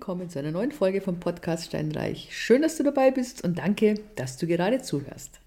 [0.00, 2.30] willkommen zu einer neuen Folge vom Podcast Steinreich.
[2.30, 5.40] Schön, dass du dabei bist und danke, dass du gerade zuhörst.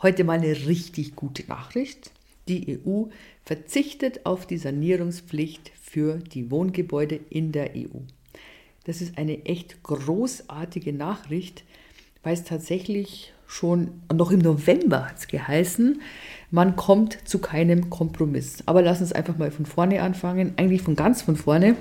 [0.00, 2.12] Heute mal eine richtig gute Nachricht.
[2.46, 3.06] Die EU
[3.44, 7.98] verzichtet auf die Sanierungspflicht für die Wohngebäude in der EU.
[8.84, 11.64] Das ist eine echt großartige Nachricht,
[12.22, 16.00] weil es tatsächlich schon noch im November hat es geheißen,
[16.52, 18.62] man kommt zu keinem Kompromiss.
[18.66, 21.74] Aber lass uns einfach mal von vorne anfangen, eigentlich von ganz von vorne.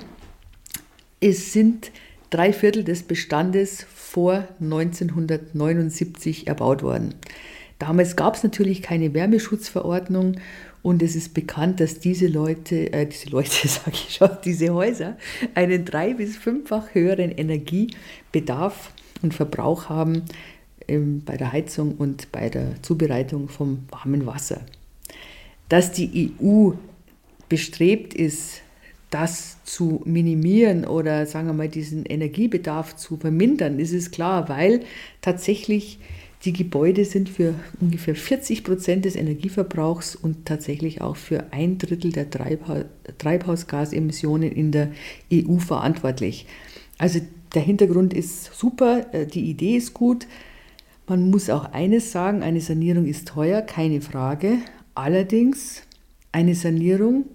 [1.23, 1.91] Es sind
[2.31, 7.13] drei Viertel des Bestandes vor 1979 erbaut worden.
[7.77, 10.37] Damals gab es natürlich keine Wärmeschutzverordnung
[10.81, 15.15] und es ist bekannt, dass diese Leute, äh, diese Leute, sage ich schon, diese Häuser
[15.53, 18.91] einen drei- bis fünffach höheren Energiebedarf
[19.21, 20.23] und Verbrauch haben
[20.87, 24.61] ähm, bei der Heizung und bei der Zubereitung vom warmen Wasser.
[25.69, 26.71] Dass die EU
[27.47, 28.63] bestrebt ist,
[29.11, 34.81] das zu minimieren oder sagen wir mal diesen Energiebedarf zu vermindern, ist es klar, weil
[35.21, 35.99] tatsächlich
[36.45, 42.11] die Gebäude sind für ungefähr 40 Prozent des Energieverbrauchs und tatsächlich auch für ein Drittel
[42.11, 42.29] der
[43.17, 44.89] Treibhausgasemissionen in der
[45.31, 46.47] EU verantwortlich.
[46.97, 47.19] Also
[47.53, 50.25] der Hintergrund ist super, äh, die Idee ist gut.
[51.07, 54.59] Man muss auch eines sagen, eine Sanierung ist teuer, keine Frage.
[54.95, 55.83] Allerdings,
[56.31, 57.25] eine Sanierung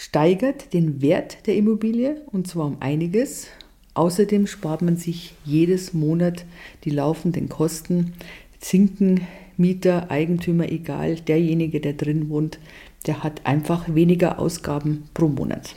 [0.00, 3.48] steigert den Wert der Immobilie und zwar um einiges.
[3.92, 6.46] Außerdem spart man sich jedes Monat
[6.84, 8.14] die laufenden Kosten.
[8.60, 9.26] Zinken,
[9.58, 12.58] Mieter, Eigentümer, egal, derjenige, der drin wohnt,
[13.06, 15.74] der hat einfach weniger Ausgaben pro Monat.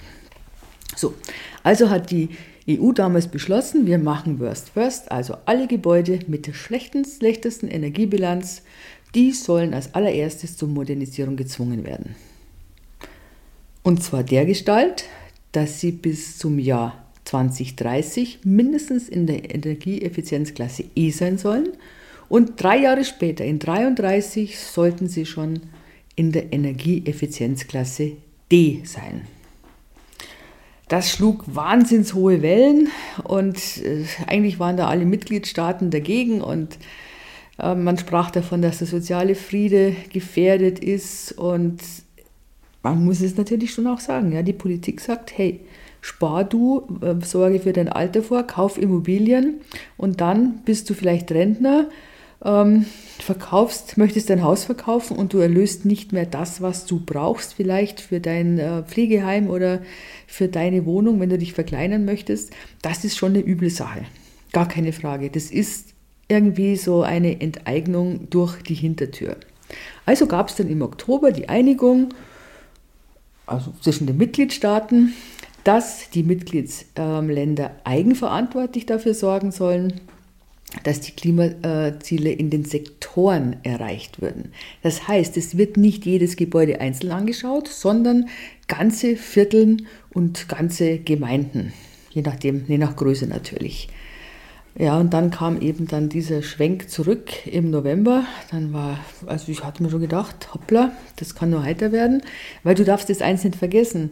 [0.96, 1.16] So,
[1.64, 2.30] also hat die
[2.70, 8.62] EU damals beschlossen, wir machen Worst First, also alle Gebäude mit der schlechtesten Energiebilanz,
[9.16, 12.16] die sollen als allererstes zur Modernisierung gezwungen werden.
[13.84, 15.06] Und zwar der Gestalt,
[15.52, 21.70] dass sie bis zum Jahr 2030 mindestens in der Energieeffizienzklasse E sein sollen
[22.30, 25.62] und drei Jahre später, in 33, sollten sie schon
[26.16, 28.14] in der Energieeffizienzklasse
[28.52, 29.22] D sein.
[30.88, 32.90] Das schlug wahnsinns hohe Wellen
[33.24, 36.78] und äh, eigentlich waren da alle Mitgliedstaaten dagegen und
[37.58, 41.82] äh, man sprach davon, dass der soziale Friede gefährdet ist und
[42.84, 45.62] man muss es natürlich schon auch sagen, ja, die Politik sagt, hey,
[46.02, 49.62] spar du, äh, sorge für dein Alter vor, kauf Immobilien
[49.98, 51.88] und dann bist du vielleicht Rentner,
[52.44, 52.86] ähm,
[53.20, 58.02] verkaufst, möchtest dein Haus verkaufen und du erlöst nicht mehr das, was du brauchst, vielleicht
[58.02, 59.82] für dein äh, Pflegeheim oder
[60.28, 62.52] für deine Wohnung, wenn du dich verkleinern möchtest,
[62.82, 64.04] das ist schon eine üble Sache.
[64.52, 65.30] Gar keine Frage.
[65.30, 65.94] Das ist
[66.28, 69.38] irgendwie so eine Enteignung durch die Hintertür.
[70.06, 72.10] Also gab es dann im Oktober die Einigung,
[73.46, 75.14] also zwischen den Mitgliedstaaten,
[75.64, 80.02] dass die Mitgliedsländer eigenverantwortlich dafür sorgen sollen,
[80.84, 84.52] dass die Klimaziele in den Sektoren erreicht würden.
[84.82, 88.28] Das heißt, es wird nicht jedes Gebäude einzeln angeschaut, sondern
[88.68, 91.74] ganze Vierteln und ganze Gemeinden,
[92.10, 93.90] je nachdem, je nach Größe natürlich.
[94.76, 98.24] Ja, und dann kam eben dann dieser Schwenk zurück im November.
[98.50, 102.24] Dann war, also ich hatte mir schon gedacht, hoppla, das kann nur heiter werden,
[102.64, 104.12] weil du darfst das eins nicht vergessen.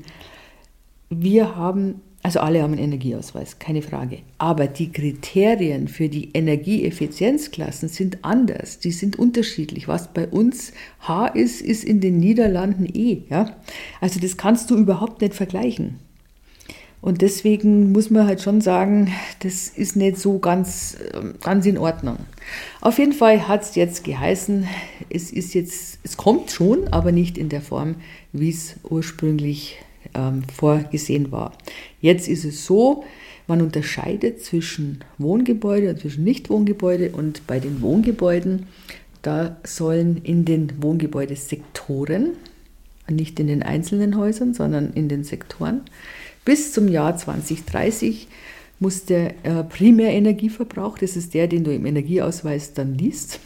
[1.09, 4.19] Wir haben, also alle haben einen Energieausweis, keine Frage.
[4.37, 8.77] Aber die Kriterien für die Energieeffizienzklassen sind anders.
[8.77, 9.87] Die sind unterschiedlich.
[9.87, 13.23] Was bei uns H ist, ist in den Niederlanden E.
[13.31, 13.57] Ja?
[13.99, 15.97] Also das kannst du überhaupt nicht vergleichen.
[17.01, 21.79] Und deswegen muss man halt schon sagen, das ist nicht so ganz, ähm, ganz in
[21.79, 22.17] Ordnung.
[22.79, 24.67] Auf jeden Fall hat es jetzt geheißen,
[25.09, 27.95] es ist jetzt, es kommt schon, aber nicht in der Form,
[28.33, 29.77] wie es ursprünglich
[30.13, 31.53] ähm, vorgesehen war.
[32.01, 33.03] Jetzt ist es so,
[33.47, 38.67] man unterscheidet zwischen Wohngebäude und zwischen Nichtwohngebäude und bei den Wohngebäuden,
[39.23, 42.29] da sollen in den Wohngebäudesektoren,
[43.09, 45.81] nicht in den einzelnen Häusern, sondern in den Sektoren,
[46.45, 48.27] bis zum Jahr 2030
[48.79, 53.39] muss der äh, Primärenergieverbrauch, das ist der, den du im Energieausweis dann liest,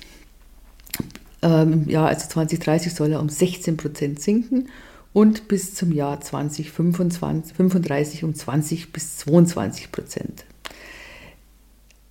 [1.42, 4.69] ähm, ja, also 2030 soll er um 16 Prozent sinken
[5.13, 10.45] und bis zum Jahr 2035 um 20 bis 22 Prozent.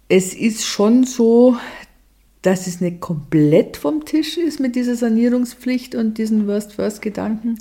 [0.09, 1.57] Es ist schon so,
[2.43, 7.59] dass es nicht komplett vom Tisch ist mit dieser Sanierungspflicht und diesen Worst-First-Gedanken,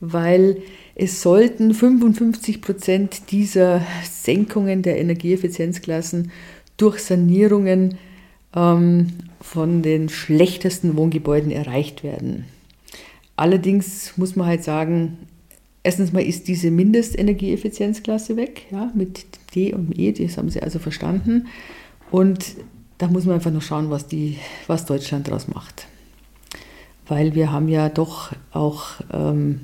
[0.00, 0.62] weil
[0.94, 6.30] es sollten 55 Prozent dieser Senkungen der Energieeffizienzklassen
[6.76, 7.98] durch Sanierungen
[8.54, 9.08] ähm,
[9.40, 12.46] von den schlechtesten Wohngebäuden erreicht werden.
[13.36, 15.18] Allerdings muss man halt sagen,
[15.82, 20.78] erstens mal ist diese Mindestenergieeffizienzklasse weg, ja, mit D und E, das haben sie also
[20.78, 21.46] verstanden.
[22.10, 22.56] Und
[22.98, 25.86] da muss man einfach noch schauen, was, die, was Deutschland daraus macht.
[27.08, 29.62] Weil wir haben ja doch auch ähm,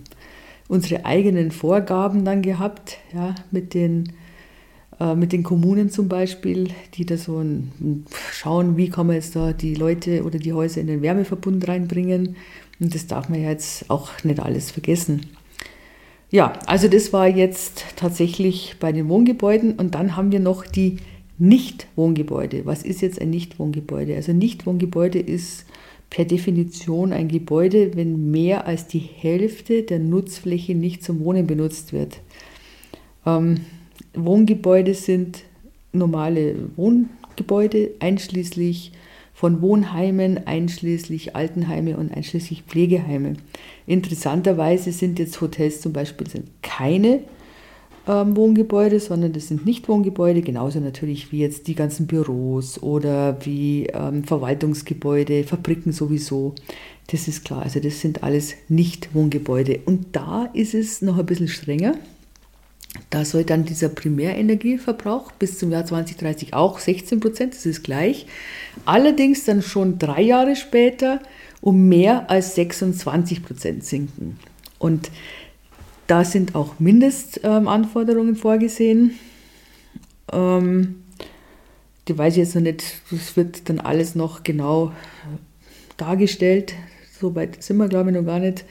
[0.68, 4.12] unsere eigenen Vorgaben dann gehabt, ja, mit den,
[5.00, 9.36] äh, mit den Kommunen zum Beispiel, die da so ein, schauen, wie kann man jetzt
[9.36, 12.36] da die Leute oder die Häuser in den Wärmeverbund reinbringen.
[12.80, 15.26] Und das darf man ja jetzt auch nicht alles vergessen.
[16.30, 20.98] Ja, also das war jetzt tatsächlich bei den Wohngebäuden und dann haben wir noch die
[21.38, 22.66] Nicht-Wohngebäude.
[22.66, 24.16] Was ist jetzt ein Nicht-Wohngebäude?
[24.16, 25.66] Also Nicht-Wohngebäude ist
[26.10, 31.92] per Definition ein Gebäude, wenn mehr als die Hälfte der Nutzfläche nicht zum Wohnen benutzt
[31.92, 32.20] wird.
[33.24, 33.60] Ähm,
[34.14, 35.42] Wohngebäude sind
[35.92, 38.92] normale Wohngebäude, einschließlich
[39.34, 43.34] von Wohnheimen, einschließlich Altenheime und einschließlich Pflegeheime.
[43.86, 46.26] Interessanterweise sind jetzt Hotels zum Beispiel
[46.62, 47.20] keine
[48.06, 53.86] Wohngebäude, sondern das sind nicht Wohngebäude, genauso natürlich wie jetzt die ganzen Büros oder wie
[53.86, 56.54] ähm, Verwaltungsgebäude, Fabriken sowieso.
[57.08, 59.80] Das ist klar, also das sind alles nicht Wohngebäude.
[59.84, 61.94] Und da ist es noch ein bisschen strenger.
[63.10, 68.26] Da soll dann dieser Primärenergieverbrauch bis zum Jahr 2030 auch 16 Prozent, das ist gleich.
[68.84, 71.20] Allerdings dann schon drei Jahre später
[71.60, 74.38] um mehr als 26 Prozent sinken.
[74.78, 75.10] Und
[76.06, 79.18] da sind auch Mindestanforderungen vorgesehen.
[80.32, 81.02] Ähm,
[82.08, 84.92] die weiß ich jetzt noch nicht, das wird dann alles noch genau
[85.96, 86.74] dargestellt.
[87.20, 88.64] So weit sind wir, glaube ich, noch gar nicht.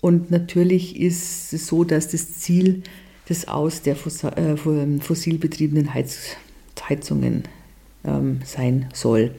[0.00, 2.82] Und natürlich ist es so, dass das Ziel
[3.28, 4.56] das Aus der äh,
[5.00, 6.36] fossil betriebenen Heiz
[6.88, 7.44] Heizungen
[8.04, 9.34] ähm, sein soll.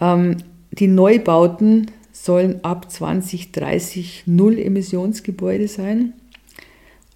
[0.00, 0.38] Ähm,
[0.70, 6.14] die Neubauten sollen ab 2030 Null-Emissionsgebäude sein.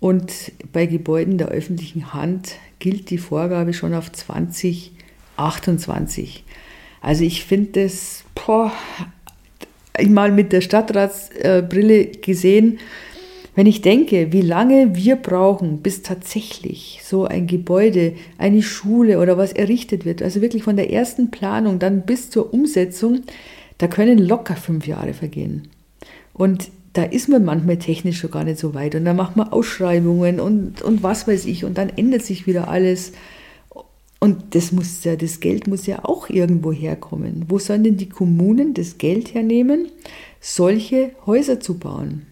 [0.00, 6.44] Und bei Gebäuden der öffentlichen Hand gilt die Vorgabe schon auf 2028.
[7.00, 8.72] Also ich finde das, boah,
[10.08, 12.78] mal mit der Stadtratsbrille gesehen,
[13.54, 19.38] wenn ich denke, wie lange wir brauchen, bis tatsächlich so ein Gebäude, eine Schule oder
[19.38, 23.22] was errichtet wird, also wirklich von der ersten Planung dann bis zur Umsetzung,
[23.78, 25.68] da können locker fünf Jahre vergehen.
[26.34, 28.94] Und da ist man manchmal technisch schon gar nicht so weit.
[28.94, 31.66] Und dann macht man Ausschreibungen und, und was weiß ich.
[31.66, 33.12] Und dann ändert sich wieder alles.
[34.18, 37.44] Und das, muss ja, das Geld muss ja auch irgendwo herkommen.
[37.48, 39.88] Wo sollen denn die Kommunen das Geld hernehmen,
[40.40, 42.22] solche Häuser zu bauen?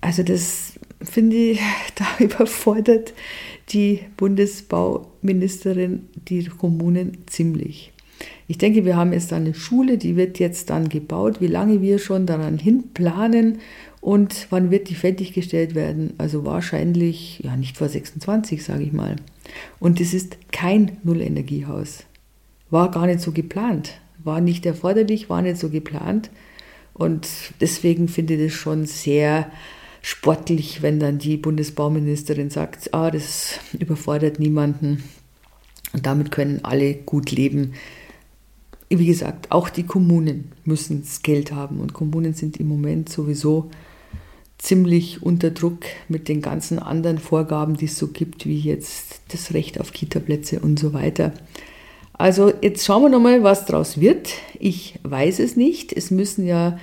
[0.00, 1.60] Also das finde ich,
[1.94, 3.14] da überfordert
[3.68, 7.92] die Bundesbauministerin die Kommunen ziemlich.
[8.48, 11.98] Ich denke, wir haben jetzt eine Schule, die wird jetzt dann gebaut, wie lange wir
[11.98, 13.58] schon daran hinplanen
[14.00, 16.14] und wann wird die fertiggestellt werden.
[16.16, 19.16] Also wahrscheinlich, ja, nicht vor 26, sage ich mal.
[19.78, 22.04] Und es ist kein Nullenergiehaus.
[22.70, 24.00] War gar nicht so geplant.
[24.24, 26.30] War nicht erforderlich, war nicht so geplant.
[26.94, 27.28] Und
[27.60, 29.50] deswegen finde ich das schon sehr
[30.00, 35.02] sportlich, wenn dann die Bundesbauministerin sagt, ah, das überfordert niemanden
[35.92, 37.74] und damit können alle gut leben.
[38.90, 43.70] Wie gesagt, auch die Kommunen müssen das Geld haben und Kommunen sind im Moment sowieso
[44.56, 49.54] ziemlich unter Druck mit den ganzen anderen Vorgaben, die es so gibt, wie jetzt das
[49.54, 51.32] Recht auf Kitaplätze und so weiter.
[52.14, 54.30] Also jetzt schauen wir nochmal, was daraus wird.
[54.58, 55.92] Ich weiß es nicht.
[55.92, 56.78] Es müssen ja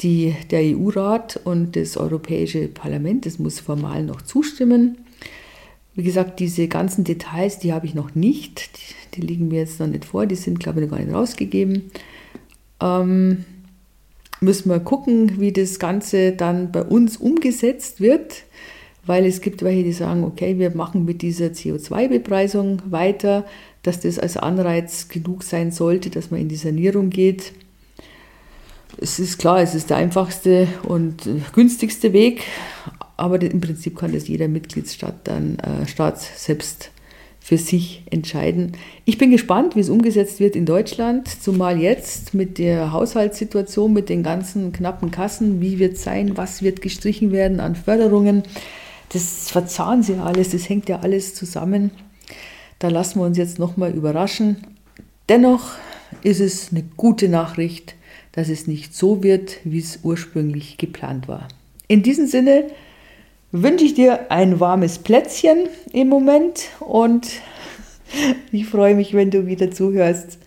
[0.00, 4.98] die, der EU-Rat und das Europäische Parlament, das muss formal noch zustimmen.
[6.00, 9.80] Wie gesagt, diese ganzen Details, die habe ich noch nicht, die, die liegen mir jetzt
[9.80, 11.90] noch nicht vor, die sind, glaube ich, noch gar nicht rausgegeben.
[12.80, 13.44] Ähm,
[14.40, 18.44] müssen wir gucken, wie das Ganze dann bei uns umgesetzt wird,
[19.04, 23.44] weil es gibt welche, die sagen, okay, wir machen mit dieser CO2-Bepreisung weiter,
[23.82, 27.52] dass das als Anreiz genug sein sollte, dass man in die Sanierung geht
[28.98, 32.42] es ist klar, es ist der einfachste und günstigste Weg,
[33.20, 35.86] aber im Prinzip kann das jeder Mitgliedsstaat dann äh,
[36.36, 36.90] selbst
[37.38, 38.72] für sich entscheiden.
[39.04, 44.08] Ich bin gespannt, wie es umgesetzt wird in Deutschland, zumal jetzt mit der Haushaltssituation, mit
[44.08, 48.42] den ganzen knappen Kassen, wie wird es sein, was wird gestrichen werden an Förderungen.
[49.10, 51.90] Das verzahnen sie alles, das hängt ja alles zusammen.
[52.78, 54.58] Da lassen wir uns jetzt nochmal überraschen.
[55.28, 55.72] Dennoch
[56.22, 57.96] ist es eine gute Nachricht,
[58.32, 61.48] dass es nicht so wird, wie es ursprünglich geplant war.
[61.88, 62.66] In diesem Sinne
[63.52, 67.28] wünsche ich dir ein warmes Plätzchen im Moment und
[68.52, 70.38] ich freue mich, wenn du wieder zuhörst.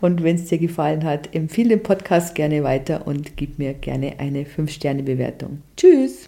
[0.00, 4.14] Und wenn es dir gefallen hat, empfehle den Podcast gerne weiter und gib mir gerne
[4.18, 5.60] eine 5-Sterne-Bewertung.
[5.76, 6.19] Tschüss!